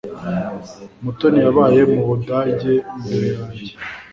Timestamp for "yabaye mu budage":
1.45-2.73